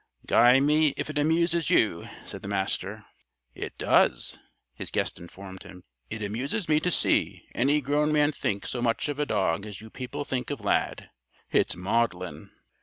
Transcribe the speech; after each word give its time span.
"Guy 0.25 0.59
me 0.59 0.95
if 0.97 1.11
it 1.11 1.19
amuses 1.19 1.69
you," 1.69 2.09
said 2.25 2.41
the 2.41 2.47
Master. 2.47 3.05
"It 3.53 3.77
does," 3.77 4.39
his 4.73 4.89
guest 4.89 5.19
informed 5.19 5.61
him. 5.61 5.83
"It 6.09 6.23
amuses 6.23 6.67
me 6.67 6.79
to 6.79 6.89
see 6.89 7.45
any 7.53 7.81
grown 7.81 8.11
man 8.11 8.31
think 8.31 8.65
so 8.65 8.81
much 8.81 9.09
of 9.09 9.19
a 9.19 9.27
dog 9.27 9.67
as 9.67 9.79
you 9.79 9.91
people 9.91 10.25
think 10.25 10.49
of 10.49 10.59
Lad. 10.59 11.11
It's 11.51 11.75
maudlin." 11.75 12.49